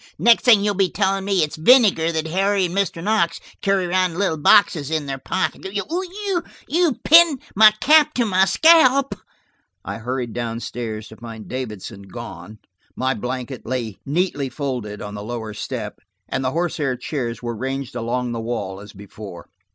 [0.17, 3.03] "Next thing you'll be telling me it's vinegar that Harry and Mr.
[3.03, 5.67] Knox carry around in little boxes in their pockets.
[6.67, 9.13] You've pinned my cap to my scalp."
[9.85, 12.57] I hurried down stairs to find Davidson gone.
[12.95, 17.95] My blanket lay neatly folded, on the lower step, and the horsehair chairs were ranged
[17.95, 19.49] along the wall as before.